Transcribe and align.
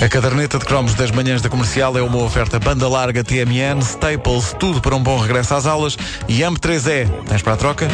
A 0.00 0.08
caderneta 0.08 0.58
de 0.58 0.64
cromos 0.64 0.94
das 0.94 1.10
manhãs 1.10 1.40
da 1.40 1.48
comercial 1.48 1.96
é 1.96 2.02
uma 2.02 2.18
oferta 2.18 2.58
banda 2.60 2.86
larga 2.86 3.24
TMN, 3.24 3.80
Staples, 3.80 4.54
tudo 4.58 4.80
para 4.80 4.94
um 4.94 5.02
bom 5.02 5.18
regresso 5.18 5.54
às 5.54 5.66
aulas 5.66 5.96
e 6.28 6.40
AMP3E. 6.40 7.08
Tens 7.26 7.42
para 7.42 7.54
a 7.54 7.56
troca? 7.56 7.88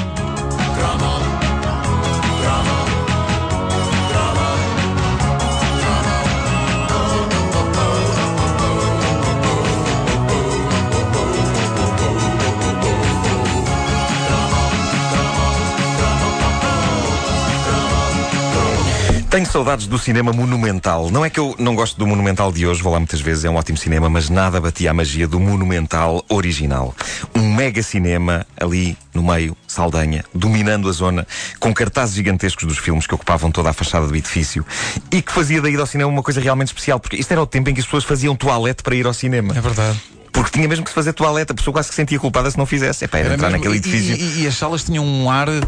Tenho 19.33 19.47
saudades 19.47 19.87
do 19.87 19.99
cinema 19.99 20.31
monumental. 20.31 21.11
Não 21.11 21.25
é 21.25 21.31
que 21.31 21.41
eu 21.41 21.57
não 21.59 21.75
gosto 21.75 21.97
do 21.99 22.07
monumental 22.07 22.53
de 22.53 22.67
hoje, 22.67 22.83
vou 22.83 22.93
lá 22.93 22.99
muitas 22.99 23.19
vezes, 23.19 23.47
é 23.47 23.49
um 23.49 23.57
ótimo 23.57 23.79
cinema, 23.79 24.11
mas 24.11 24.29
nada 24.29 24.61
batia 24.61 24.91
a 24.91 24.93
magia 24.93 25.27
do 25.27 25.41
monumental 25.41 26.23
original. 26.29 26.95
Um 27.35 27.51
mega 27.55 27.83
cinema 27.83 28.47
ali 28.61 28.95
no 29.15 29.23
meio, 29.23 29.57
Saldanha, 29.67 30.23
dominando 30.35 30.87
a 30.87 30.93
zona, 30.93 31.27
com 31.59 31.73
cartazes 31.73 32.15
gigantescos 32.15 32.69
dos 32.69 32.77
filmes 32.77 33.07
que 33.07 33.15
ocupavam 33.15 33.51
toda 33.51 33.71
a 33.71 33.73
fachada 33.73 34.07
do 34.07 34.15
edifício 34.15 34.67
e 35.11 35.23
que 35.23 35.33
fazia 35.33 35.63
da 35.63 35.71
ida 35.71 35.81
ao 35.81 35.87
cinema 35.87 36.11
uma 36.11 36.23
coisa 36.23 36.39
realmente 36.39 36.69
especial, 36.69 37.01
porque 37.01 37.17
isto 37.17 37.33
era 37.33 37.41
o 37.41 37.47
tempo 37.47 37.71
em 37.71 37.75
que 37.75 37.81
as 37.81 37.87
pessoas 37.87 38.05
faziam 38.05 38.37
toalete 38.37 38.83
para 38.83 38.95
ir 38.95 39.07
ao 39.07 39.15
cinema. 39.15 39.57
É 39.57 39.63
verdade. 39.63 39.99
Porque 40.33 40.51
tinha 40.51 40.67
mesmo 40.67 40.85
que 40.85 40.91
se 40.91 40.95
fazer 40.95 41.13
toalete, 41.13 41.53
a 41.53 41.55
pessoa 41.55 41.73
quase 41.73 41.89
que 41.91 41.95
sentia 41.95 42.19
culpada 42.19 42.51
se 42.51 42.57
não 42.57 42.65
fizesse. 42.67 43.05
É 43.05 43.09
para 43.09 43.21
Era 43.21 43.35
entrar 43.35 43.51
mesmo- 43.51 43.59
naquele 43.65 43.75
e- 43.75 43.79
edifício. 43.79 44.17
E, 44.17 44.43
e 44.43 44.47
as 44.47 44.55
salas 44.57 44.83
tinham 44.83 45.05
um 45.05 45.31
ar 45.31 45.49
eh, 45.49 45.63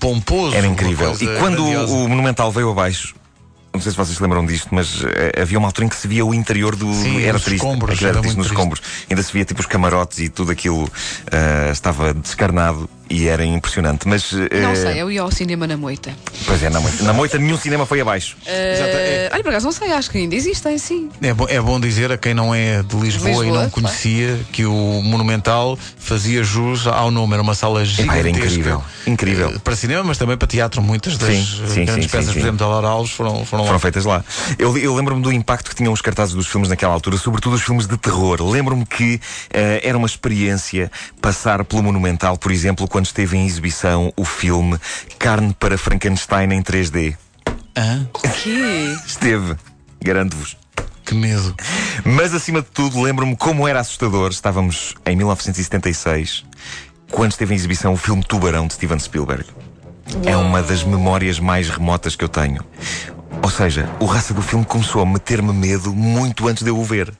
pomposo. 0.00 0.54
Era 0.56 0.66
incrível. 0.66 1.16
E 1.20 1.26
quando 1.38 1.64
o, 1.64 2.04
o 2.04 2.08
Monumental 2.08 2.50
veio 2.50 2.70
abaixo, 2.70 3.14
não 3.74 3.80
sei 3.80 3.90
se 3.92 3.96
vocês 3.96 4.16
se 4.16 4.22
lembram 4.22 4.44
disto, 4.44 4.68
mas 4.70 5.02
eh, 5.04 5.40
havia 5.42 5.58
uma 5.58 5.68
altura 5.68 5.86
em 5.86 5.88
que 5.88 5.96
se 5.96 6.06
via 6.06 6.24
o 6.24 6.34
interior 6.34 6.76
do. 6.76 6.92
Sim, 6.94 7.22
era 7.22 7.32
nos 7.34 7.42
triste. 7.44 7.64
escombros, 7.64 7.98
era 8.00 8.08
era 8.10 8.20
triste 8.20 8.36
nos 8.36 8.46
triste. 8.46 8.58
escombros. 8.60 8.82
Ainda 9.10 9.22
se 9.22 9.32
via 9.32 9.44
tipo 9.44 9.60
os 9.60 9.66
camarotes 9.66 10.18
e 10.18 10.28
tudo 10.28 10.52
aquilo 10.52 10.90
eh, 11.30 11.70
estava 11.72 12.12
descarnado 12.14 12.88
e 13.08 13.28
era 13.28 13.44
impressionante. 13.44 14.06
Mas. 14.08 14.32
eh, 14.50 14.60
Não 14.60 14.74
sei, 14.76 15.00
eu 15.00 15.10
ia 15.10 15.22
ao 15.22 15.30
cinema 15.30 15.66
na 15.66 15.76
moita. 15.76 16.14
Pois 16.46 16.62
é, 16.62 16.70
na 16.70 16.80
moita. 16.80 17.02
Na 17.02 17.12
moita 17.12 17.38
nenhum 17.38 17.56
cinema 17.58 17.86
foi 17.86 18.00
abaixo. 18.00 18.36
Eh, 18.46 19.30
olha, 19.32 19.42
por 19.42 19.50
acaso 19.50 19.66
não 19.66 19.72
sei, 19.72 19.92
acho 19.92 20.10
que 20.10 20.18
ainda 20.18 20.34
existem, 20.34 20.76
sim. 20.78 21.10
É 21.22 21.32
bom, 21.32 21.46
é 21.48 21.60
bom 21.60 21.80
dizer 21.80 22.12
a 22.12 22.18
quem 22.18 22.34
não 22.34 22.54
é 22.54 22.82
de 22.82 22.96
Lisboa, 22.96 23.28
Lisboa, 23.30 23.46
e 23.46 23.50
não 23.50 23.70
conhecia 23.70 24.38
que 24.52 24.64
o 24.66 25.02
Monumental 25.02 25.78
fazia 25.98 26.42
jus 26.42 26.86
ao 26.86 27.10
nome. 27.10 27.32
Era 27.34 27.42
uma 27.42 27.54
sala 27.54 27.84
gigantesca. 27.84 28.18
era 28.18 28.28
incrível. 28.30 28.84
Incrível. 29.06 29.60
Para 29.60 29.76
cinema, 29.76 30.04
mas 30.04 30.18
também 30.18 30.36
para 30.36 30.46
teatro. 30.48 30.82
Muitas 30.82 31.16
das 31.16 31.28
Sim, 31.34 31.44
sim, 31.68 31.84
grandes 31.84 32.04
sim, 32.04 32.10
peças, 32.10 32.26
sim, 32.26 32.32
por 32.32 32.40
exemplo, 32.40 32.56
da 32.58 32.66
Laura 32.68 32.88
Alves 32.88 33.12
foram, 33.12 33.44
foram, 33.44 33.61
Foram 33.62 33.74
lá. 33.74 33.78
feitas 33.78 34.04
lá. 34.04 34.24
Eu, 34.58 34.76
eu 34.76 34.94
lembro-me 34.94 35.22
do 35.22 35.32
impacto 35.32 35.70
que 35.70 35.76
tinham 35.76 35.92
os 35.92 36.00
cartazes 36.00 36.34
dos 36.34 36.46
filmes 36.46 36.68
naquela 36.68 36.92
altura, 36.92 37.16
sobretudo 37.16 37.54
os 37.54 37.62
filmes 37.62 37.86
de 37.86 37.96
terror. 37.96 38.42
Lembro-me 38.42 38.84
que 38.84 39.20
eh, 39.52 39.80
era 39.82 39.96
uma 39.96 40.06
experiência 40.06 40.90
passar 41.20 41.64
pelo 41.64 41.82
Monumental, 41.82 42.36
por 42.36 42.52
exemplo, 42.52 42.88
quando 42.88 43.06
esteve 43.06 43.36
em 43.36 43.46
exibição 43.46 44.12
o 44.16 44.24
filme 44.24 44.78
Carne 45.18 45.54
para 45.58 45.76
Frankenstein 45.78 46.52
em 46.52 46.62
3D. 46.62 47.16
Hã? 47.76 48.06
O 48.14 48.20
quê? 48.20 48.94
Esteve, 49.06 49.56
garanto-vos. 50.02 50.56
Que 51.04 51.14
medo. 51.14 51.54
Mas 52.04 52.32
acima 52.34 52.62
de 52.62 52.68
tudo, 52.68 53.00
lembro-me 53.00 53.36
como 53.36 53.66
era 53.66 53.80
assustador. 53.80 54.30
Estávamos 54.30 54.94
em 55.04 55.16
1976, 55.16 56.44
quando 57.10 57.32
esteve 57.32 57.54
em 57.54 57.56
exibição 57.56 57.92
o 57.92 57.96
filme 57.96 58.22
Tubarão 58.22 58.66
de 58.66 58.74
Steven 58.74 58.98
Spielberg. 58.98 59.44
É 60.24 60.36
uma 60.36 60.62
das 60.62 60.82
memórias 60.84 61.38
mais 61.38 61.68
remotas 61.68 62.16
que 62.16 62.24
eu 62.24 62.28
tenho. 62.28 62.62
Ou 63.40 63.50
seja, 63.50 63.88
o 64.00 64.04
raça 64.04 64.34
do 64.34 64.42
filme 64.42 64.64
começou 64.64 65.00
a 65.02 65.06
meter-me 65.06 65.52
medo 65.52 65.94
muito 65.94 66.48
antes 66.48 66.62
de 66.62 66.70
eu 66.70 66.78
o 66.78 66.84
ver. 66.84 67.12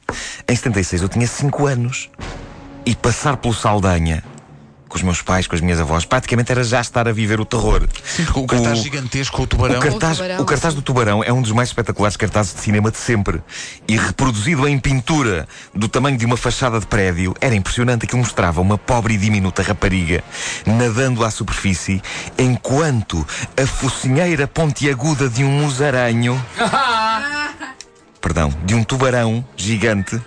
Em 0.49 0.55
76 0.57 1.03
eu 1.03 1.09
tinha 1.09 1.27
5 1.27 1.67
anos. 1.67 2.11
E 2.85 2.97
passar 2.97 3.37
pelo 3.37 3.55
Saldanha, 3.55 4.25
com 4.93 4.99
os 4.99 5.03
meus 5.03 5.23
pais, 5.23 5.47
com 5.47 5.55
as 5.55 5.63
minhas 5.63 5.81
avós, 5.81 6.05
praticamente 6.05 6.53
era 6.53 6.63
já 6.63 6.79
estar 6.79 7.09
a 7.09 7.13
viver 7.13 7.41
o 7.41 7.47
terror. 7.47 7.89
Sim, 8.05 8.27
o 8.35 8.47
cartaz 8.47 8.79
gigantesco 8.81 9.35
com 9.39 9.45
o 9.45 9.47
tubarão. 9.47 9.79
O 9.79 9.81
cartaz, 9.81 10.13
O 10.13 10.23
tubarão, 10.23 10.43
o 10.43 10.45
cartaz 10.45 10.75
do 10.75 10.83
Tubarão 10.83 11.25
é 11.25 11.33
um 11.33 11.41
dos 11.41 11.51
mais 11.51 11.71
espetaculares 11.71 12.15
cartazes 12.15 12.55
de 12.55 12.61
cinema 12.61 12.91
de 12.91 12.99
sempre. 12.99 13.41
E 13.89 13.97
reproduzido 13.97 14.69
em 14.69 14.79
pintura 14.79 15.49
do 15.75 15.89
tamanho 15.89 16.19
de 16.19 16.27
uma 16.27 16.37
fachada 16.37 16.79
de 16.79 16.87
prédio, 16.87 17.35
era 17.41 17.55
impressionante. 17.55 18.05
Aquilo 18.05 18.21
mostrava 18.21 18.61
uma 18.61 18.77
pobre 18.77 19.15
e 19.15 19.17
diminuta 19.17 19.63
rapariga 19.63 20.23
nadando 20.67 21.25
à 21.25 21.31
superfície, 21.31 22.03
enquanto 22.39 23.27
a 23.57 23.67
focinheira 23.67 24.47
pontiaguda 24.47 25.27
de 25.27 25.43
um 25.43 25.51
musaranho. 25.51 26.39
Perdão, 28.33 28.51
de 28.65 28.75
um 28.75 28.83
tubarão 28.83 29.45
gigante 29.55 30.19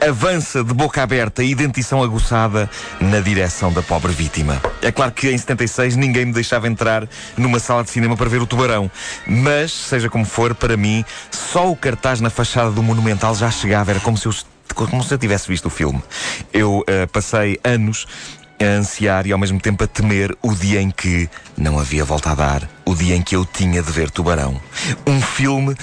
avança 0.00 0.64
de 0.64 0.72
boca 0.72 1.02
aberta 1.02 1.44
e 1.44 1.54
dentição 1.54 2.02
aguçada 2.02 2.70
na 2.98 3.20
direção 3.20 3.70
da 3.70 3.82
pobre 3.82 4.12
vítima. 4.12 4.58
É 4.80 4.90
claro 4.90 5.12
que 5.12 5.30
em 5.30 5.36
76 5.36 5.94
ninguém 5.94 6.24
me 6.24 6.32
deixava 6.32 6.66
entrar 6.66 7.06
numa 7.36 7.58
sala 7.58 7.84
de 7.84 7.90
cinema 7.90 8.16
para 8.16 8.30
ver 8.30 8.40
o 8.40 8.46
tubarão, 8.46 8.90
mas, 9.26 9.72
seja 9.72 10.08
como 10.08 10.24
for, 10.24 10.54
para 10.54 10.74
mim, 10.74 11.04
só 11.30 11.70
o 11.70 11.76
cartaz 11.76 12.18
na 12.18 12.30
fachada 12.30 12.70
do 12.70 12.82
Monumental 12.82 13.34
já 13.34 13.50
chegava, 13.50 13.90
era 13.90 14.00
como 14.00 14.16
se 14.16 14.24
eu, 14.24 14.34
como 14.74 15.04
se 15.04 15.12
eu 15.12 15.18
tivesse 15.18 15.46
visto 15.46 15.66
o 15.66 15.70
filme. 15.70 16.02
Eu 16.54 16.82
eh, 16.86 17.04
passei 17.08 17.60
anos 17.62 18.06
a 18.58 18.78
ansiar 18.78 19.26
e 19.26 19.32
ao 19.32 19.38
mesmo 19.38 19.60
tempo 19.60 19.84
a 19.84 19.86
temer 19.86 20.34
o 20.40 20.54
dia 20.54 20.80
em 20.80 20.90
que 20.90 21.28
não 21.58 21.78
havia 21.78 22.06
volta 22.06 22.30
a 22.30 22.34
dar, 22.34 22.70
o 22.86 22.94
dia 22.94 23.14
em 23.16 23.22
que 23.22 23.36
eu 23.36 23.44
tinha 23.44 23.82
de 23.82 23.92
ver 23.92 24.10
Tubarão. 24.10 24.58
Um 25.06 25.20
filme 25.20 25.76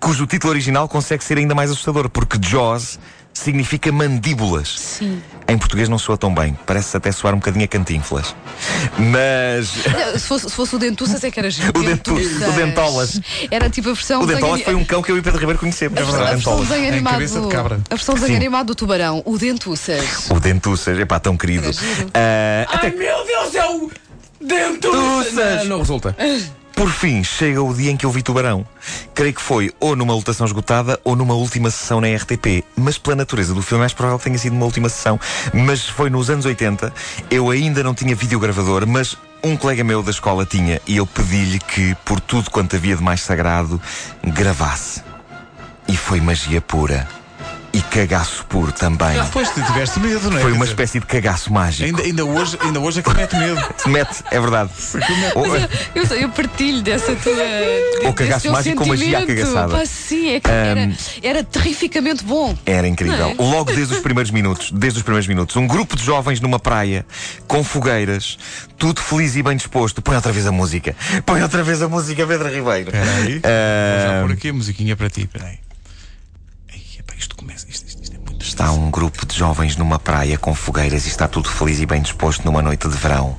cujo 0.00 0.26
título 0.26 0.52
original 0.52 0.88
consegue 0.88 1.22
ser 1.24 1.38
ainda 1.38 1.54
mais 1.54 1.70
assustador, 1.70 2.08
porque 2.08 2.38
Jaws 2.40 2.98
significa 3.32 3.92
mandíbulas. 3.92 4.68
Sim. 4.78 5.22
Em 5.46 5.56
português 5.56 5.88
não 5.88 5.96
soa 5.98 6.16
tão 6.18 6.34
bem, 6.34 6.58
parece 6.66 6.96
até 6.96 7.12
soar 7.12 7.34
um 7.34 7.38
bocadinho 7.38 7.64
a 7.64 7.68
cantinflas. 7.68 8.34
Mas. 8.98 9.70
Não, 9.86 10.18
Se 10.18 10.26
fosse, 10.26 10.48
se 10.50 10.54
fosse 10.56 10.74
o 10.76 10.78
Dentuças 10.78 11.22
é 11.22 11.30
que 11.30 11.38
era 11.38 11.48
giro. 11.50 11.68
O 11.78 11.82
Dentu- 11.82 12.14
o 12.14 12.52
Dentolas. 12.52 13.20
Era 13.50 13.70
tipo 13.70 13.90
a 13.90 13.92
versão. 13.92 14.22
O 14.22 14.26
Dentolas 14.26 14.62
foi 14.62 14.74
um 14.74 14.84
cão 14.84 15.02
que 15.02 15.10
eu 15.12 15.16
e 15.16 15.20
o 15.20 15.22
Pedro 15.22 15.38
Ribeiro 15.38 15.58
conhecemos. 15.60 15.98
A 15.98 16.02
versão, 16.02 16.20
a 16.20 16.24
versão 16.30 16.36
Dentolas. 16.52 16.68
desenho 16.68 16.84
Em 16.84 16.88
animado. 16.88 17.12
cabeça 17.12 17.40
de 17.40 17.48
cabra. 17.48 17.80
A 17.90 17.94
versão 17.94 18.14
desenho 18.16 18.36
animado 18.36 18.66
do 18.68 18.74
tubarão, 18.74 19.22
o 19.24 19.38
Dentuças. 19.38 20.28
O 20.30 20.40
Dentuças, 20.40 20.98
epá, 20.98 21.20
tão 21.20 21.36
querido. 21.36 21.70
Ah, 22.14 22.66
Ai 22.82 22.90
meu 22.90 23.24
Deus, 23.24 23.54
é 23.54 23.66
o 23.66 23.90
Dentuças! 24.40 25.32
Dentuças! 25.34 25.58
Não, 25.60 25.64
não 25.66 25.78
resulta. 25.78 26.16
Por 26.78 26.90
fim, 26.90 27.24
chega 27.24 27.60
o 27.60 27.74
dia 27.74 27.90
em 27.90 27.96
que 27.96 28.06
eu 28.06 28.10
vi 28.12 28.22
Tubarão. 28.22 28.64
Creio 29.12 29.34
que 29.34 29.42
foi 29.42 29.72
ou 29.80 29.96
numa 29.96 30.14
lotação 30.14 30.46
esgotada 30.46 30.96
ou 31.02 31.16
numa 31.16 31.34
última 31.34 31.72
sessão 31.72 32.00
na 32.00 32.06
RTP. 32.06 32.62
Mas 32.76 32.96
pela 32.96 33.16
natureza 33.16 33.52
do 33.52 33.60
filme 33.60 33.80
é 33.80 33.82
mais 33.82 33.92
provável 33.92 34.16
que 34.16 34.26
tenha 34.26 34.38
sido 34.38 34.52
uma 34.52 34.64
última 34.64 34.88
sessão. 34.88 35.18
Mas 35.52 35.88
foi 35.88 36.08
nos 36.08 36.30
anos 36.30 36.44
80. 36.44 36.94
Eu 37.28 37.50
ainda 37.50 37.82
não 37.82 37.94
tinha 37.94 38.14
videogravador, 38.14 38.86
mas 38.86 39.16
um 39.42 39.56
colega 39.56 39.82
meu 39.82 40.04
da 40.04 40.12
escola 40.12 40.46
tinha. 40.46 40.80
E 40.86 40.98
eu 40.98 41.04
pedi-lhe 41.04 41.58
que, 41.58 41.96
por 42.04 42.20
tudo 42.20 42.48
quanto 42.48 42.76
havia 42.76 42.94
de 42.94 43.02
mais 43.02 43.22
sagrado, 43.22 43.82
gravasse. 44.24 45.02
E 45.88 45.96
foi 45.96 46.20
magia 46.20 46.60
pura. 46.60 47.17
E 47.78 47.82
cagaço 47.82 48.44
puro 48.46 48.72
também. 48.72 49.16
Pois 49.32 49.50
tu 49.50 49.62
tiveste 49.62 50.00
medo, 50.00 50.30
não 50.30 50.38
é? 50.38 50.40
Foi 50.42 50.52
uma 50.52 50.64
espécie 50.64 50.98
de 50.98 51.06
cagaço 51.06 51.52
mágico. 51.52 51.84
Ainda, 51.86 52.02
ainda, 52.02 52.24
hoje, 52.24 52.58
ainda 52.60 52.80
hoje 52.80 52.98
é 52.98 53.02
que 53.04 53.14
mete 53.14 53.36
medo. 53.36 53.60
Mete, 53.86 54.24
é 54.32 54.40
verdade. 54.40 54.70
Ou- 55.36 55.46
Eu, 55.94 56.06
sei, 56.06 56.24
eu 56.24 56.28
partilho 56.30 56.82
dessa 56.82 57.14
tua. 57.14 57.32
Ou 58.04 58.12
cagaço 58.12 58.50
mágico 58.50 58.76
com 58.82 58.86
magia 58.88 59.24
cagaçada. 59.24 59.78
Pá, 59.78 59.86
sim, 59.86 60.30
é 60.30 60.40
que 60.40 60.50
era, 60.50 60.90
era 61.22 61.44
terrificamente 61.44 62.24
bom. 62.24 62.56
Era 62.66 62.88
incrível. 62.88 63.28
É? 63.28 63.34
Logo 63.42 63.72
desde 63.72 63.94
os 63.94 64.00
primeiros 64.00 64.32
minutos, 64.32 64.72
desde 64.72 64.98
os 64.98 65.02
primeiros 65.04 65.28
minutos, 65.28 65.54
um 65.56 65.66
grupo 65.66 65.94
de 65.96 66.04
jovens 66.04 66.40
numa 66.40 66.58
praia, 66.58 67.06
com 67.46 67.62
fogueiras, 67.62 68.38
tudo 68.76 69.00
feliz 69.00 69.36
e 69.36 69.42
bem 69.42 69.56
disposto. 69.56 70.02
Põe 70.02 70.16
outra 70.16 70.32
vez 70.32 70.46
a 70.46 70.52
música. 70.52 70.96
Põe 71.24 71.42
outra 71.42 71.62
vez 71.62 71.80
a 71.80 71.88
música, 71.88 72.26
Pedro 72.26 72.48
Ribeiro. 72.48 72.90
Espera 72.90 73.10
aí. 73.14 73.40
Ah, 73.44 73.98
Vou 74.00 74.14
já 74.16 74.22
pôr 74.22 74.32
aqui 74.32 74.48
a 74.48 74.52
musiquinha 74.52 74.96
para 74.96 75.08
ti. 75.08 75.20
Espera 75.22 75.46
aí. 75.46 75.58
Ei, 76.74 76.82
epá, 76.98 77.14
isto 77.16 77.36
começa. 77.36 77.66
Isto, 77.68 77.86
Está 78.58 78.72
um 78.72 78.90
grupo 78.90 79.24
de 79.24 79.36
jovens 79.36 79.76
numa 79.76 80.00
praia 80.00 80.36
com 80.36 80.52
fogueiras 80.52 81.06
e 81.06 81.08
está 81.08 81.28
tudo 81.28 81.48
feliz 81.48 81.78
e 81.78 81.86
bem 81.86 82.02
disposto 82.02 82.44
numa 82.44 82.60
noite 82.60 82.88
de 82.88 82.96
verão. 82.96 83.36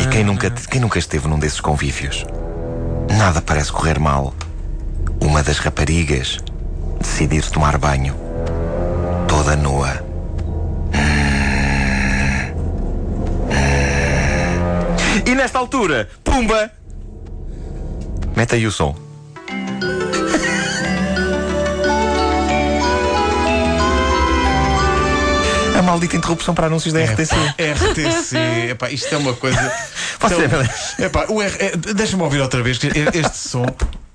E 0.00 0.06
quem 0.06 0.22
nunca, 0.22 0.48
quem 0.48 0.80
nunca 0.80 0.96
esteve 0.96 1.26
num 1.26 1.40
desses 1.40 1.60
convívios? 1.60 2.24
Nada 3.18 3.42
parece 3.42 3.72
correr 3.72 3.98
mal. 3.98 4.32
Uma 5.20 5.42
das 5.42 5.58
raparigas 5.58 6.38
decidir 7.00 7.42
tomar 7.50 7.78
banho. 7.78 8.14
Toda 9.26 9.56
nua. 9.56 10.06
E 15.26 15.34
nesta 15.34 15.58
altura, 15.58 16.08
pumba! 16.22 16.70
Mete 18.36 18.54
aí 18.54 18.68
o 18.68 18.70
som. 18.70 19.07
Maldita 25.88 26.16
interrupção 26.16 26.54
para 26.54 26.66
anúncios 26.66 26.92
da 26.92 27.02
RTC. 27.02 27.34
RTC, 27.58 28.36
epá, 28.70 28.90
isto 28.90 29.12
é 29.14 29.18
uma 29.18 29.32
coisa. 29.34 29.58
Você- 30.20 30.44
Então, 30.44 30.62
epá, 31.06 31.24
o 31.28 31.42
R... 31.42 31.54
é, 31.58 31.76
Deixa-me 31.94 32.22
ouvir 32.22 32.40
outra 32.40 32.62
vez 32.62 32.78
que 32.78 32.88
este 32.88 33.36
som. 33.36 33.66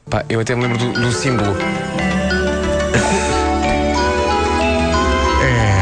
Pá, 0.10 0.24
eu 0.30 0.40
até 0.40 0.56
me 0.56 0.62
lembro 0.64 0.78
do, 0.78 0.94
do 0.94 1.12
símbolo. 1.12 1.56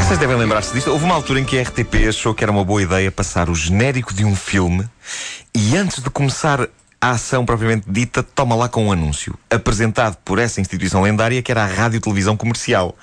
Vocês 0.05 0.19
devem 0.19 0.35
lembrar-se 0.35 0.73
disto. 0.73 0.91
Houve 0.91 1.05
uma 1.05 1.15
altura 1.15 1.39
em 1.39 1.45
que 1.45 1.57
a 1.57 1.63
RTP 1.63 2.07
achou 2.09 2.33
que 2.33 2.43
era 2.43 2.51
uma 2.51 2.65
boa 2.65 2.81
ideia 2.81 3.09
passar 3.11 3.49
o 3.49 3.55
genérico 3.55 4.13
de 4.13 4.25
um 4.25 4.35
filme 4.35 4.85
e 5.55 5.75
antes 5.77 6.03
de 6.03 6.09
começar 6.09 6.67
a 6.99 7.11
ação 7.11 7.45
propriamente 7.45 7.85
dita, 7.89 8.21
toma 8.21 8.53
lá 8.55 8.67
com 8.69 8.87
um 8.87 8.91
anúncio. 8.91 9.33
Apresentado 9.49 10.17
por 10.23 10.37
essa 10.37 10.59
instituição 10.61 11.01
lendária 11.01 11.41
que 11.41 11.51
era 11.51 11.63
a 11.63 11.65
Rádio 11.65 11.99
Televisão 12.01 12.35
Comercial. 12.37 12.95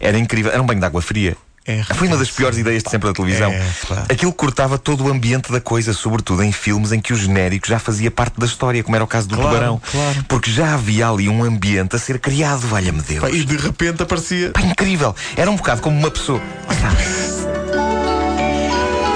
Era 0.00 0.18
incrível. 0.18 0.50
Era 0.52 0.60
um 0.62 0.66
banho 0.66 0.80
de 0.80 0.86
água 0.86 1.00
fria. 1.02 1.36
É, 1.66 1.82
Foi 1.82 2.06
uma 2.08 2.18
das 2.18 2.30
piores 2.30 2.58
ideias 2.58 2.82
de 2.82 2.90
sempre 2.90 3.08
da 3.08 3.14
televisão. 3.14 3.50
É. 3.50 3.62
Aquilo 4.10 4.32
cortava 4.34 4.76
todo 4.76 5.04
o 5.04 5.08
ambiente 5.10 5.50
da 5.50 5.60
coisa, 5.62 5.94
sobretudo 5.94 6.42
em 6.42 6.52
filmes 6.52 6.92
em 6.92 7.00
que 7.00 7.12
o 7.12 7.16
genérico 7.16 7.66
já 7.66 7.78
fazia 7.78 8.10
parte 8.10 8.38
da 8.38 8.44
história, 8.44 8.82
como 8.84 8.94
era 8.94 9.02
o 9.04 9.06
caso 9.08 9.26
do 9.28 9.34
Claro, 9.36 9.50
Tubarão. 9.50 9.82
claro. 9.90 10.24
Porque 10.28 10.50
já 10.50 10.74
havia 10.74 11.08
ali 11.08 11.26
um 11.26 11.42
ambiente 11.42 11.96
a 11.96 11.98
ser 11.98 12.18
criado, 12.18 12.60
valha-me 12.66 13.00
Deus. 13.00 13.20
Pá, 13.22 13.30
E 13.30 13.44
de 13.44 13.56
repente 13.56 14.02
aparecia. 14.02 14.50
Pá, 14.50 14.60
incrível. 14.60 15.16
Era 15.36 15.50
um 15.50 15.56
bocado 15.56 15.80
como 15.80 15.98
uma 15.98 16.10
pessoa. 16.10 16.38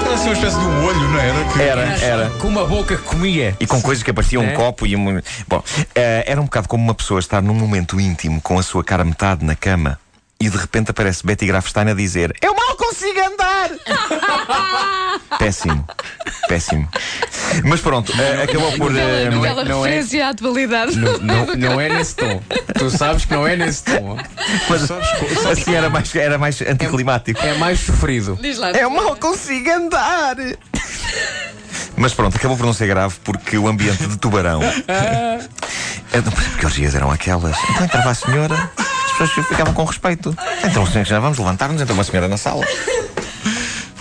Era 0.05 0.13
assim 0.15 0.25
uma 0.29 0.33
espécie 0.33 0.57
de 0.57 0.65
um 0.65 0.85
olho, 0.85 1.07
não 1.07 1.19
era? 1.19 1.43
Que- 1.53 1.61
Era, 1.61 1.81
era. 2.03 2.29
Com 2.31 2.47
uma 2.47 2.65
boca 2.65 2.95
que 2.97 3.03
comia. 3.03 3.55
E 3.59 3.67
com 3.67 3.79
coisas 3.79 4.03
que 4.03 4.09
apareciam 4.09 4.41
um 4.43 4.47
É. 4.49 4.53
copo 4.53 4.87
e 4.87 4.95
um. 4.95 5.21
Bom, 5.47 5.63
eh, 5.93 6.23
era 6.25 6.41
um 6.41 6.45
bocado 6.45 6.67
como 6.67 6.83
uma 6.83 6.95
pessoa 6.95 7.19
estar 7.19 7.43
num 7.43 7.53
momento 7.53 7.99
íntimo 7.99 8.41
com 8.41 8.57
a 8.57 8.63
sua 8.63 8.83
cara 8.83 9.05
metade 9.05 9.45
na 9.45 9.55
cama 9.55 9.99
e 10.41 10.49
de 10.49 10.57
repente 10.57 10.91
aparece 10.91 11.25
Betty 11.25 11.45
Grafstein 11.45 11.89
a 11.89 11.93
dizer: 11.93 12.33
Eu 12.41 12.55
mal 12.55 12.75
consigo 12.77 13.19
andar! 13.19 13.69
Péssimo. 15.37 15.85
Péssimo. 16.47 16.87
Mas 17.63 17.81
pronto, 17.81 18.11
eh, 18.19 18.43
acabou 18.43 18.71
por. 18.73 18.91
Aquela, 18.91 19.29
não 19.31 19.45
é- 19.45 19.63
não 19.63 19.85
é- 19.85 19.89
referência 19.89 20.27
à 20.27 20.29
atualidade. 20.29 20.95
Não, 20.97 21.17
não, 21.19 21.45
não 21.55 21.81
é 21.81 21.89
nesse 21.89 22.15
tom. 22.15 22.41
Tu 22.77 22.89
sabes 22.91 23.25
que 23.25 23.33
não 23.33 23.47
é 23.47 23.55
nesse 23.55 23.83
tom. 23.83 24.17
mas 24.69 24.89
assim 25.51 25.75
era 25.75 25.89
mais, 25.89 26.13
era 26.15 26.37
mais 26.37 26.61
anticlimático. 26.61 27.39
É 27.41 27.53
mais 27.55 27.79
sofrido. 27.79 28.37
Diz 28.41 28.57
lá. 28.57 28.71
Eu 28.71 28.89
mal 28.89 29.15
consigo 29.15 29.69
andar! 29.69 30.35
Mas 31.95 32.13
pronto, 32.13 32.37
acabou 32.37 32.55
por 32.55 32.65
não 32.65 32.73
ser 32.73 32.87
grave 32.87 33.15
porque 33.23 33.57
o 33.57 33.67
ambiente 33.67 34.05
de 34.07 34.17
tubarão. 34.17 34.61
É, 34.63 35.39
não, 36.21 36.31
mas 36.35 36.55
que 36.55 36.65
orgias 36.65 36.95
eram 36.95 37.11
aquelas? 37.11 37.57
Então 37.71 37.85
entrava 37.85 38.09
a 38.11 38.15
senhora, 38.15 38.71
pessoas 39.27 39.47
ficavam 39.47 39.73
com 39.73 39.83
respeito. 39.83 40.35
Então, 40.63 40.85
já 41.03 41.19
vamos 41.19 41.37
levantar-nos, 41.37 41.81
entra 41.81 41.93
uma 41.93 42.03
senhora 42.03 42.27
na 42.27 42.37
sala. 42.37 42.65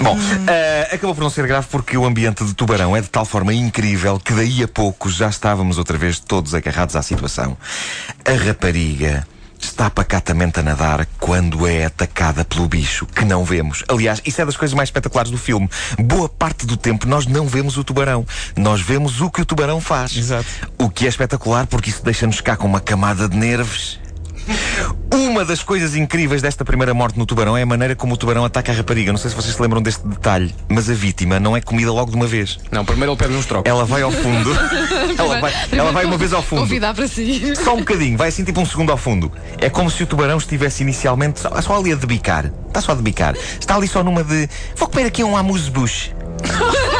Bom, 0.00 0.17
eh, 0.47 0.91
acabou 0.93 1.15
por 1.15 1.23
não 1.23 1.31
ser 1.31 1.47
grave 1.47 1.67
porque 1.69 1.97
o 1.97 2.06
ambiente 2.06 2.44
de 2.44 2.55
tubarão 2.55 2.97
é 2.97 3.00
de 3.00 3.09
tal 3.09 3.25
forma 3.25 3.53
incrível 3.53 4.20
que 4.20 4.32
daí 4.32 4.62
a 4.62 4.69
pouco 4.69 5.11
já 5.11 5.29
estávamos 5.29 5.76
outra 5.76 5.99
vez 5.99 6.20
todos 6.20 6.55
agarrados 6.55 6.94
à 6.94 7.03
situação. 7.03 7.56
A 8.25 8.32
rapariga 8.47 9.26
está 9.61 9.91
pacatamente 9.91 10.61
a 10.61 10.62
nadar 10.62 11.06
quando 11.19 11.67
é 11.67 11.85
atacada 11.85 12.44
pelo 12.44 12.69
bicho, 12.69 13.06
que 13.06 13.25
não 13.25 13.44
vemos. 13.44 13.85
Aliás, 13.88 14.23
isso 14.25 14.41
é 14.41 14.47
das 14.47 14.56
coisas 14.56 14.75
mais 14.75 14.88
espetaculares 14.88 15.32
do 15.32 15.38
filme. 15.38 15.69
Boa 15.99 16.29
parte 16.29 16.65
do 16.65 16.76
tempo 16.76 17.06
nós 17.06 17.26
não 17.26 17.47
vemos 17.47 17.76
o 17.76 17.82
tubarão. 17.82 18.25
Nós 18.56 18.81
vemos 18.81 19.20
o 19.20 19.29
que 19.31 19.43
o 19.43 19.44
tubarão 19.44 19.81
faz. 19.81 20.17
Exato. 20.17 20.47
O 20.79 20.88
que 20.88 21.06
é 21.06 21.09
espetacular 21.09 21.67
porque 21.67 21.91
isso 21.91 22.05
deixa-nos 22.05 22.41
cá 22.41 22.56
com 22.56 22.67
uma 22.67 22.81
camada 22.81 23.29
de 23.29 23.37
nervos. 23.37 23.99
Uma 25.19 25.44
das 25.44 25.65
coisas 25.65 25.97
incríveis 25.97 26.41
desta 26.41 26.65
primeira 26.65 26.94
morte 26.94 27.19
no 27.19 27.26
tubarão 27.26 27.56
é 27.56 27.62
a 27.62 27.67
maneira 27.67 27.97
como 27.97 28.15
o 28.15 28.17
tubarão 28.17 28.44
ataca 28.44 28.70
a 28.70 28.75
rapariga. 28.75 29.11
Não 29.11 29.19
sei 29.19 29.31
se 29.31 29.37
vocês 29.37 29.53
se 29.53 29.61
lembram 29.61 29.82
deste 29.82 30.06
detalhe, 30.06 30.55
mas 30.69 30.88
a 30.88 30.94
vítima 30.94 31.41
não 31.41 31.56
é 31.56 31.61
comida 31.61 31.91
logo 31.93 32.12
de 32.12 32.17
uma 32.17 32.29
vez. 32.29 32.56
Não, 32.70 32.85
primeiro 32.85 33.11
ele 33.11 33.19
pede 33.19 33.35
uns 33.35 33.44
trocos. 33.44 33.69
Ela 33.69 33.85
vai 33.85 34.00
ao 34.03 34.12
fundo. 34.12 34.50
ela, 35.19 35.41
vai, 35.41 35.53
ela 35.73 35.91
vai 35.91 36.05
uma 36.05 36.17
vez 36.17 36.32
ao 36.32 36.41
fundo. 36.41 36.61
Convidar 36.61 36.94
para 36.94 37.09
si. 37.09 37.53
Só 37.56 37.75
um 37.75 37.79
bocadinho, 37.79 38.17
vai 38.17 38.29
assim 38.29 38.44
tipo 38.44 38.61
um 38.61 38.67
segundo 38.67 38.93
ao 38.93 38.97
fundo. 38.97 39.32
É 39.61 39.69
como 39.69 39.91
se 39.91 40.05
o 40.05 40.06
tubarão 40.06 40.38
estivesse 40.38 40.85
inicialmente 40.85 41.41
só, 41.41 41.61
só 41.61 41.76
ali 41.76 41.93
a 41.93 41.97
debicar. 41.97 42.53
Está 42.69 42.81
só 42.81 42.93
a 42.93 42.94
debicar. 42.94 43.35
Está 43.59 43.75
ali 43.75 43.88
só 43.88 44.05
numa 44.05 44.23
de. 44.23 44.49
Vou 44.76 44.88
comer 44.88 45.06
aqui 45.06 45.25
um 45.25 45.37
amuse-bouche. 45.37 46.15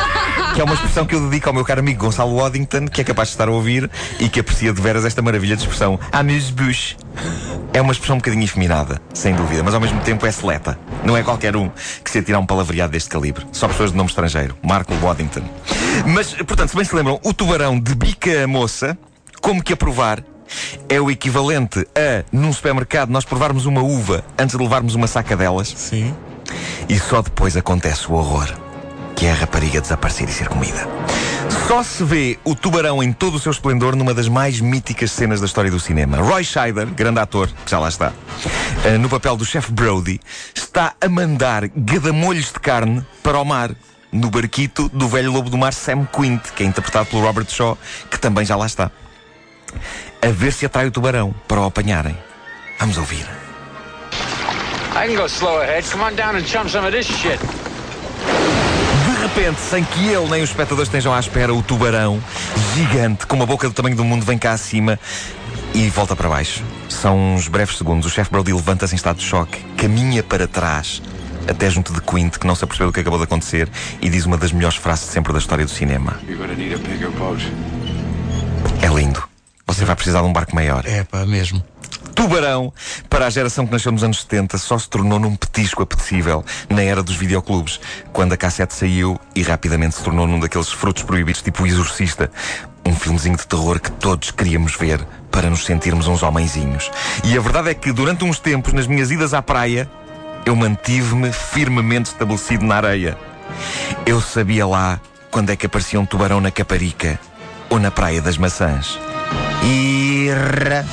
que 0.59 0.63
é 0.63 0.65
uma 0.65 0.75
expressão 0.75 1.07
que 1.07 1.15
eu 1.15 1.21
dedico 1.21 1.49
ao 1.49 1.55
meu 1.55 1.65
caro 1.65 1.79
amigo 1.79 2.05
Gonçalo 2.05 2.35
Waddington, 2.35 2.89
que 2.89 3.01
é 3.01 3.05
capaz 3.05 3.29
de 3.29 3.35
estar 3.35 3.47
a 3.47 3.53
ouvir 3.53 3.89
e 4.19 4.29
que 4.29 4.41
aprecia 4.41 4.73
de 4.73 4.83
veras 4.83 5.05
esta 5.05 5.23
maravilha 5.23 5.55
de 5.55 5.63
expressão. 5.63 6.01
Amuse-bouche. 6.11 6.97
É 7.73 7.81
uma 7.81 7.93
expressão 7.93 8.17
um 8.17 8.19
bocadinho 8.19 8.43
efeminada, 8.43 9.01
sem 9.15 9.37
dúvida, 9.37 9.63
mas 9.63 9.73
ao 9.73 9.81
mesmo 9.81 10.01
tempo 10.01 10.27
é 10.27 10.33
seleta. 10.33 10.77
Não 11.05 11.17
é 11.17 11.23
qualquer 11.23 11.55
um 11.55 11.71
que 12.03 12.11
se 12.11 12.19
atira 12.19 12.39
a 12.39 12.41
um 12.41 12.45
palavreado 12.45 12.91
deste 12.91 13.09
calibre. 13.09 13.47
Só 13.53 13.69
pessoas 13.69 13.93
de 13.93 13.97
nome 13.97 14.11
estrangeiro. 14.11 14.57
Marco 14.61 14.93
Waddington. 14.97 15.45
Mas, 16.05 16.35
portanto, 16.35 16.71
se 16.71 16.75
bem 16.75 16.85
se 16.85 16.97
lembram, 16.97 17.21
o 17.23 17.33
tubarão 17.33 17.79
de 17.79 17.95
bica 17.95 18.45
moça, 18.49 18.99
como 19.41 19.63
que 19.63 19.73
a 19.73 19.77
provar, 19.77 20.25
é 20.89 21.01
o 21.01 21.09
equivalente 21.09 21.87
a, 21.95 22.25
num 22.33 22.53
supermercado, 22.53 23.11
nós 23.11 23.25
provarmos 23.25 23.65
uma 23.65 23.81
uva 23.81 24.25
antes 24.37 24.57
de 24.57 24.63
levarmos 24.65 24.97
uma 24.97 25.07
saca 25.07 25.37
delas 25.37 25.73
Sim. 25.77 26.13
e 26.89 26.99
só 26.99 27.23
depois 27.23 27.57
acontece 27.57 28.11
o 28.11 28.15
horror, 28.15 28.49
que 29.19 29.27
é 29.27 29.33
a 29.33 29.35
rapariga 29.35 29.81
desaparecer 29.81 30.29
e 30.29 30.33
ser 30.33 30.47
comida. 30.47 30.87
Só 31.67 31.83
se 31.83 32.05
vê 32.05 32.39
o 32.45 32.55
tubarão 32.55 33.03
em 33.03 33.13
todo 33.13 33.35
o 33.35 33.41
seu 33.41 33.51
esplendor 33.51 33.97
numa 33.97 34.15
das 34.15 34.29
mais 34.29 34.61
míticas 34.61 35.11
cenas 35.11 35.41
da 35.41 35.47
história 35.47 35.73
do 35.73 35.81
cinema. 35.81 36.19
Roy 36.19 36.45
Scheider, 36.45 36.87
grande 36.87 37.19
ator, 37.19 37.49
que 37.49 37.69
já 37.69 37.81
lá 37.81 37.89
está, 37.89 38.13
eh, 38.85 38.97
no 38.97 39.09
papel 39.09 39.37
do 39.37 39.45
chefe 39.45 39.73
Brody, 39.73 40.21
está 40.55 40.95
a 41.01 41.09
mandar 41.09 41.67
gadamolhos 41.67 42.53
de 42.53 42.61
carne 42.61 43.05
para 43.21 43.41
o 43.41 43.45
mar. 43.45 43.73
No 44.13 44.31
barquito 44.31 44.89
do 44.91 45.09
velho 45.09 45.33
lobo 45.33 45.51
do 45.51 45.59
mar 45.59 45.75
Sam 45.75 46.07
Quint, 46.07 46.53
que 46.55 46.63
é 46.63 46.67
interpretado 46.67 47.07
pelo 47.07 47.23
Robert 47.23 47.51
Shaw, 47.51 47.77
que 48.09 48.21
também 48.21 48.47
já 48.47 48.55
lá 48.55 48.67
está. 48.67 48.89
A 50.23 50.29
ver 50.29 50.53
se 50.53 50.65
atrai 50.65 50.87
o 50.87 50.93
tubarão 50.93 51.35
para 51.49 51.61
o 51.61 51.65
apanharem. 51.65 52.17
Vamos 52.79 52.97
ouvir. 52.97 53.27
I 54.95 55.09
can 55.09 55.17
go 55.17 55.27
slow 55.27 55.61
ahead. 55.61 55.85
Come 55.91 56.05
on 56.05 56.15
down 56.15 56.37
and 56.37 56.45
chum 56.45 56.69
some 56.69 56.87
of 56.87 56.93
this 56.93 57.07
shit. 57.07 57.41
De 59.29 59.41
repente, 59.41 59.61
sem 59.61 59.85
que 59.85 60.09
ele 60.09 60.27
nem 60.31 60.43
os 60.43 60.49
espectadores 60.49 60.89
estejam 60.89 61.13
à 61.13 61.21
espera, 61.21 61.53
o 61.53 61.63
tubarão, 61.63 62.19
gigante, 62.75 63.27
com 63.27 63.37
uma 63.37 63.45
boca 63.45 63.69
do 63.69 63.75
tamanho 63.75 63.95
do 63.95 64.03
mundo, 64.03 64.25
vem 64.25 64.39
cá 64.39 64.53
acima 64.53 64.99
e 65.75 65.91
volta 65.91 66.17
para 66.17 66.31
baixo. 66.31 66.65
São 66.89 67.35
uns 67.35 67.47
breves 67.47 67.77
segundos. 67.77 68.07
O 68.07 68.11
chefe 68.11 68.31
Brody 68.31 68.53
levanta-se 68.53 68.95
em 68.95 68.97
estado 68.97 69.19
de 69.19 69.25
choque, 69.25 69.63
caminha 69.77 70.23
para 70.23 70.49
trás, 70.49 71.03
até 71.47 71.69
junto 71.69 71.93
de 71.93 72.01
Quint, 72.01 72.39
que 72.39 72.47
não 72.47 72.55
se 72.55 72.65
apercebeu 72.65 72.89
do 72.89 72.95
que 72.95 73.01
acabou 73.01 73.19
de 73.19 73.25
acontecer, 73.25 73.69
e 74.01 74.09
diz 74.09 74.25
uma 74.25 74.39
das 74.39 74.51
melhores 74.51 74.79
frases 74.79 75.07
de 75.07 75.13
sempre 75.13 75.33
da 75.33 75.39
história 75.39 75.65
do 75.65 75.71
cinema. 75.71 76.19
É 78.81 78.87
lindo. 78.89 79.23
Você 79.67 79.85
vai 79.85 79.95
precisar 79.95 80.23
de 80.23 80.27
um 80.27 80.33
barco 80.33 80.55
maior. 80.55 80.85
É 80.87 81.05
pá, 81.05 81.27
mesmo. 81.27 81.63
Tubarão, 82.19 82.73
para 83.09 83.29
a 83.29 83.31
geração 83.31 83.65
que 83.65 83.71
nasceu 83.71 83.93
nos 83.93 84.03
anos 84.03 84.23
70, 84.23 84.59
só 84.59 84.77
se 84.77 84.89
tornou 84.89 85.21
num 85.21 85.37
petisco 85.37 85.85
apetecível 85.85 86.45
na 86.69 86.83
era 86.83 87.01
dos 87.01 87.15
videoclubes, 87.15 87.79
quando 88.13 88.33
a 88.33 88.37
cassete 88.37 88.75
saiu 88.75 89.21
e 89.37 89.43
rapidamente 89.45 89.95
se 89.95 90.03
tornou 90.03 90.27
num 90.27 90.41
daqueles 90.41 90.69
frutos 90.69 91.05
proibidos 91.05 91.43
tipo 91.43 91.63
o 91.63 91.67
Exorcista, 91.69 92.29
um 92.85 92.93
filmezinho 92.93 93.37
de 93.37 93.47
terror 93.47 93.79
que 93.79 93.93
todos 93.93 94.33
queríamos 94.33 94.75
ver 94.75 95.01
para 95.31 95.49
nos 95.49 95.65
sentirmos 95.65 96.09
uns 96.09 96.25
homenzinhos. 96.25 96.91
E 97.23 97.39
a 97.39 97.41
verdade 97.41 97.71
é 97.71 97.75
que 97.75 97.93
durante 97.93 98.25
uns 98.25 98.41
tempos, 98.41 98.73
nas 98.73 98.89
minhas 98.89 99.13
idas 99.13 99.33
à 99.33 99.41
praia, 99.41 99.89
eu 100.45 100.57
mantive-me 100.57 101.31
firmemente 101.31 102.11
estabelecido 102.11 102.65
na 102.65 102.79
areia. 102.79 103.17
Eu 104.05 104.21
sabia 104.21 104.67
lá 104.67 105.01
quando 105.31 105.51
é 105.51 105.57
que 105.57 105.67
aparecia 105.67 106.01
um 106.01 106.05
tubarão 106.05 106.41
na 106.41 106.51
Caparica 106.51 107.17
ou 107.71 107.79
na 107.79 107.93
Praia 107.93 108.21
das 108.21 108.37
Maçãs. 108.37 108.99
Irra. 109.63 110.85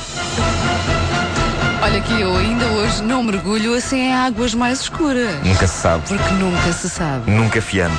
Olha 1.86 2.00
que 2.00 2.20
eu 2.20 2.36
ainda 2.36 2.66
hoje 2.66 3.00
não 3.04 3.22
mergulho 3.22 3.72
assim 3.72 4.08
em 4.08 4.12
águas 4.12 4.52
mais 4.54 4.80
escuras. 4.80 5.40
Nunca 5.44 5.68
se 5.68 5.80
sabe. 5.82 6.02
Porque 6.08 6.34
nunca 6.34 6.72
se 6.72 6.90
sabe. 6.90 7.30
Nunca 7.30 7.62
fiando. 7.62 7.94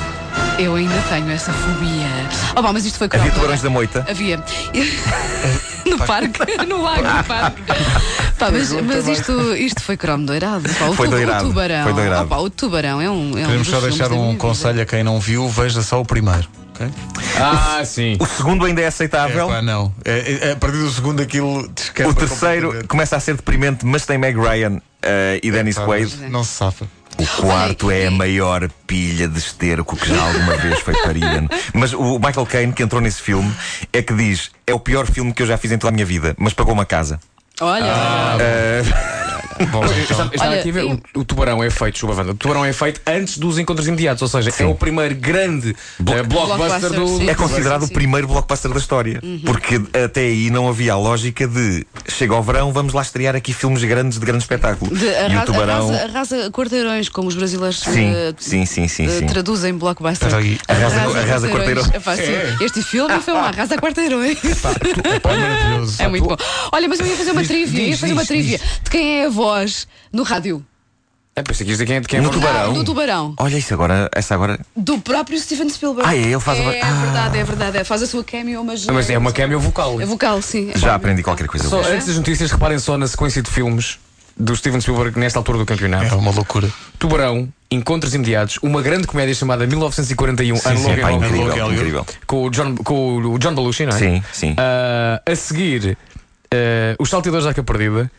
Eu 0.58 0.74
ainda 0.74 0.94
tenho 1.08 1.30
essa 1.30 1.50
fobia. 1.50 2.06
Oh, 2.54 2.62
pá, 2.62 2.70
mas 2.70 2.84
isto 2.84 2.98
foi 2.98 3.08
Havia 3.10 3.30
tubarões 3.32 3.62
da 3.62 3.70
moita. 3.70 4.04
Havia. 4.06 4.44
no 5.88 5.96
parque, 6.00 6.66
no 6.66 6.82
lago 6.82 7.02
do 7.02 7.24
parque. 7.24 7.62
Pá, 8.38 8.50
mas 8.50 8.70
mas 8.72 9.08
isto, 9.08 9.56
isto 9.56 9.82
foi 9.82 9.96
cromo 9.96 10.26
doirado. 10.26 10.68
Pá, 10.74 10.84
o, 10.84 10.92
Foi 10.92 11.08
doirado, 11.08 11.46
o 11.46 11.48
tubarão. 11.48 11.84
foi 11.84 11.92
doirado. 11.94 12.24
Oh, 12.24 12.28
pá, 12.28 12.36
o 12.36 12.50
tubarão 12.50 13.00
é 13.00 13.08
um. 13.08 13.38
É 13.38 13.40
um 13.40 13.46
Queremos 13.46 13.68
dos 13.68 13.68
só 13.68 13.80
deixar 13.80 14.12
um 14.12 14.26
vida. 14.32 14.38
conselho 14.38 14.82
a 14.82 14.84
quem 14.84 15.02
não 15.02 15.18
viu, 15.18 15.48
veja 15.48 15.80
só 15.80 15.98
o 15.98 16.04
primeiro. 16.04 16.46
ok? 16.74 16.90
Ah, 17.40 17.82
sim. 17.84 18.16
O 18.20 18.26
segundo 18.26 18.64
ainda 18.64 18.80
é 18.80 18.86
aceitável. 18.86 19.48
Epá, 19.48 19.62
não. 19.62 19.92
É, 20.04 20.48
é- 20.48 20.52
a 20.52 20.56
partir 20.56 20.78
do 20.78 20.90
segundo 20.90 21.22
aquilo 21.22 21.68
descamba 21.68 22.10
o 22.10 22.14
terceiro 22.14 22.86
começa 22.88 23.16
a 23.16 23.20
ser 23.20 23.34
deprimente, 23.36 23.84
mas 23.86 24.04
tem 24.06 24.18
Meg 24.18 24.38
Ryan 24.38 24.80
eh, 25.02 25.40
e 25.42 25.50
Dennis 25.50 25.76
Pá, 25.76 25.84
Quaid. 25.84 26.16
Não 26.28 26.42
se 26.44 26.50
safa. 26.52 26.86
O 27.18 27.26
quarto 27.42 27.90
é 27.90 28.06
a 28.06 28.10
maior 28.12 28.68
pilha 28.86 29.26
de 29.26 29.38
esterco 29.38 29.96
que 29.96 30.08
já 30.08 30.22
alguma 30.22 30.56
vez 30.56 30.78
foi 30.80 30.94
parida. 31.02 31.44
Mas 31.74 31.92
o 31.92 32.16
Michael 32.18 32.46
Caine, 32.46 32.72
que 32.72 32.80
entrou 32.82 33.00
nesse 33.00 33.20
filme, 33.20 33.52
é 33.92 34.00
que 34.02 34.14
diz: 34.14 34.52
é 34.66 34.72
o 34.72 34.78
pior 34.78 35.04
filme 35.06 35.32
que 35.32 35.42
eu 35.42 35.46
já 35.46 35.56
fiz 35.58 35.72
em 35.72 35.78
toda 35.78 35.88
a 35.90 35.94
minha 35.94 36.06
vida, 36.06 36.36
mas 36.38 36.52
pagou 36.52 36.72
uma 36.72 36.84
casa. 36.86 37.18
Olha, 37.60 37.84
Eh, 38.38 38.82
Bom, 39.70 39.84
estava, 39.84 40.30
Olha, 40.40 40.60
aqui 40.60 40.70
a 40.70 40.72
ver. 40.72 40.84
O, 40.84 41.00
o 41.20 41.24
tubarão 41.24 41.62
é 41.62 41.70
feito, 41.70 42.06
Wanda, 42.06 42.30
o 42.32 42.34
tubarão 42.34 42.64
é 42.64 42.72
feito 42.72 43.00
antes 43.06 43.38
dos 43.38 43.58
encontros 43.58 43.86
imediatos, 43.88 44.22
ou 44.22 44.28
seja, 44.28 44.52
é 44.58 44.66
o 44.66 44.74
primeiro 44.74 45.14
grande 45.14 45.74
eh, 46.06 46.22
blockbuster 46.22 46.90
do. 46.92 47.06
sim. 47.18 47.28
É 47.28 47.34
considerado 47.34 47.84
o 47.84 47.88
primeiro 47.92 48.26
blockbuster 48.28 48.70
da 48.72 48.78
história. 48.78 49.20
Porque 49.44 49.80
até 50.04 50.20
aí 50.22 50.50
não 50.50 50.68
havia 50.68 50.92
a 50.92 50.96
lógica 50.96 51.46
de 51.46 51.86
chega 52.08 52.34
ao 52.34 52.42
verão, 52.42 52.72
vamos 52.72 52.92
lá 52.92 53.02
estrear 53.02 53.34
aqui 53.36 53.52
filmes 53.52 53.82
grandes 53.84 54.18
de 54.18 54.24
grande 54.26 54.42
espetáculo. 54.42 54.94
De 54.96 55.04
e 55.04 55.08
o 55.08 55.24
arrasa, 55.26 55.44
tubarão. 55.46 55.88
arrasa, 55.88 56.04
arrasa 56.04 56.50
quarteirões, 56.50 57.08
como 57.08 57.28
os 57.28 57.34
brasileiros 57.34 57.80
Sim, 57.80 58.12
eh, 58.14 58.34
sim, 58.38 58.64
sim, 58.66 58.88
sim, 58.88 59.06
eh, 59.06 59.18
sim. 59.20 59.26
traduzem 59.26 59.74
blockbuster. 59.74 60.28
Espera 60.28 60.42
aí, 60.44 60.58
arrasa- 60.68 61.18
arrasa 61.20 61.48
quarteirões. 61.48 61.88
Epá, 61.94 62.16
sim. 62.16 62.22
Este 62.64 62.82
filme 62.82 63.20
foi 63.20 63.34
um 63.34 63.38
arrasa 63.38 63.76
quarteirões. 63.76 64.38
É 64.42 65.20
maravilhoso. 65.28 66.02
É 66.02 66.08
muito 66.08 66.26
bom. 66.28 66.36
Olha, 66.72 66.88
mas 66.88 67.00
eu 67.00 67.06
ia 67.06 67.16
fazer 67.16 67.32
uma 67.32 67.40
Diz- 67.40 67.48
trivia, 67.48 67.82
ia 67.82 67.90
diz, 67.90 68.00
fazer 68.00 68.12
uma 68.12 68.22
diz, 68.22 68.28
trivia 68.28 68.58
de 68.58 68.90
quem 68.90 69.20
é 69.20 69.26
a 69.26 69.28
voz 69.48 69.88
no 70.12 70.22
rádio. 70.22 70.64
É, 71.34 71.42
pensei 71.42 71.64
que 71.64 71.70
isto 71.72 71.82
aqui 71.84 71.92
é 71.92 72.00
de 72.00 72.08
quem 72.08 72.18
é 72.18 72.22
No 72.22 72.28
o- 72.30 72.32
tubarão. 72.32 72.72
Do 72.72 72.82
tubarão. 72.84 73.34
Olha 73.38 73.56
isso 73.56 73.72
agora, 73.72 74.10
essa 74.12 74.34
agora. 74.34 74.58
Do 74.76 74.98
próprio 74.98 75.38
Steven 75.38 75.68
Spielberg. 75.70 76.10
Ah, 76.10 76.16
é? 76.16 76.18
Ele 76.20 76.40
faz 76.40 76.58
a- 76.58 76.62
É 76.74 76.82
Ah. 76.82 76.92
verdade, 76.92 77.38
é 77.38 77.44
verdade. 77.44 77.84
Faz 77.84 78.02
a 78.02 78.06
sua 78.08 78.24
cameo, 78.24 78.64
mas. 78.64 78.84
Mas 78.86 79.08
é 79.08 79.16
uma 79.16 79.32
cameo 79.32 79.60
vocal. 79.60 80.00
É 80.00 80.04
vocal, 80.04 80.42
sim. 80.42 80.72
É 80.74 80.78
Já 80.78 80.96
aprendi 80.96 81.22
qualquer 81.22 81.46
coisa. 81.46 81.68
Só 81.68 81.78
hoje. 81.80 81.92
antes 81.92 82.08
das 82.08 82.16
notícias, 82.16 82.50
reparem 82.50 82.78
só 82.80 82.98
na 82.98 83.06
sequência 83.06 83.40
de 83.40 83.48
filmes 83.50 83.98
do 84.36 84.54
Steven 84.56 84.80
Spielberg 84.80 85.16
nesta 85.18 85.38
altura 85.38 85.58
do 85.58 85.62
É 85.62 85.66
campeonato. 85.66 86.16
uma 86.16 86.32
loucura. 86.32 86.68
Tubarão, 86.98 87.48
Encontros 87.70 88.14
Imediatos, 88.14 88.58
uma 88.62 88.82
grande 88.82 89.06
comédia 89.06 89.34
chamada 89.34 89.64
1941, 89.64 90.56
Sim, 90.56 90.68
Unlock 90.70 90.90
and 90.90 91.02
pá, 91.02 91.10
Lock, 91.10 91.24
incrível, 91.24 91.72
incrível. 91.72 92.06
com 92.26 92.44
o 92.46 92.50
John, 92.50 92.74
com 92.76 93.16
o 93.18 93.38
John 93.38 93.54
Belushi, 93.54 93.86
não 93.86 93.94
é? 93.96 93.98
Sim, 93.98 94.22
sim. 94.32 94.54
Ah, 94.58 95.22
a 95.24 95.36
seguir, 95.36 95.96
ah, 96.52 96.96
Os 96.98 97.08
Salteadores 97.10 97.44
da 97.44 97.50
Arca 97.50 97.62
Perdida, 97.62 98.10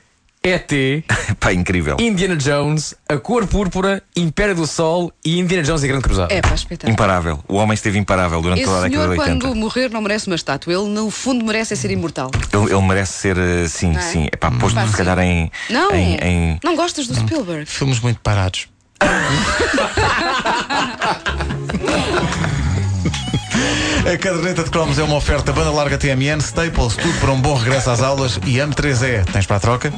ET, 0.41 0.72
Pá, 1.38 1.51
incrível. 1.53 1.98
Indiana 2.00 2.38
Jones, 2.38 2.96
A 3.10 3.17
Cor 3.17 3.46
Púrpura, 3.46 4.01
Império 4.15 4.55
do 4.55 4.65
Sol 4.65 5.12
e 5.24 5.38
Indiana 5.38 5.63
Jones 5.65 5.81
e 5.81 5.86
a 5.86 5.88
Grande 5.89 6.03
Cruzada. 6.03 6.34
É 6.34 6.41
para 6.41 6.55
espetáculo. 6.55 6.93
Imparável. 6.93 7.43
O 7.48 7.55
homem 7.55 7.74
esteve 7.74 8.00
imparável 8.00 8.41
durante 8.41 8.60
Esse 8.62 8.67
toda 8.72 8.86
a 8.86 8.88
década 8.88 9.03
senhor, 9.03 9.15
de 9.15 9.19
80. 9.22 9.46
quando 9.46 9.55
morrer, 9.55 9.89
não 9.89 10.01
merece 10.01 10.27
uma 10.27 10.38
estátua. 10.38 10.72
Ele, 10.74 10.88
no 10.88 11.12
fundo, 11.12 11.43
merece 11.43 11.74
é 11.74 11.75
ser 11.75 11.91
imortal. 11.91 12.31
Ele, 12.53 12.72
ele 12.74 12.81
merece 12.88 13.13
ser, 13.13 13.38
eh, 13.38 13.67
sim, 13.67 13.91
Não 13.91 14.00
é? 14.00 14.01
sim. 14.01 14.27
Posto 14.62 14.75
Pá, 14.75 14.86
se 14.86 14.91
sim. 14.91 14.98
calhar 14.98 15.19
em. 15.19 15.51
Não, 15.69 15.91
em, 15.93 16.15
em- 16.15 16.60
não 16.63 16.75
gostas 16.75 17.05
do 17.08 17.15
Spielberg. 17.15 17.65
Filmes 17.65 18.00
muito 18.00 18.22
parados. 18.22 18.67
A 24.12 24.18
caderneta 24.18 24.63
de 24.63 24.70
cromos 24.70 24.98
é 24.98 25.03
uma 25.03 25.15
oferta 25.15 25.51
banda 25.51 25.72
larga 25.72 25.98
TMN, 25.98 26.39
Staples, 26.39 26.96
tudo 26.96 27.20
para 27.20 27.32
um 27.32 27.41
bom 27.41 27.56
regresso 27.56 27.89
às 27.89 28.01
aulas 28.01 28.39
e 28.46 28.58
AM3E. 28.58 29.25
Tens 29.32 29.46
para 29.46 29.58
a 29.58 29.60
troca? 29.60 29.94